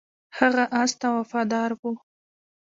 هغه 0.37 0.63
اس 0.81 0.91
ته 1.01 1.07
وفادار 1.17 1.69
و. 1.79 1.81